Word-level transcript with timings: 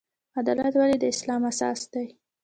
عدالت 0.39 0.73
ولې 0.77 0.97
د 0.99 1.05
اسلام 1.13 1.41
اساس 1.51 1.79
دی؟ 1.93 2.05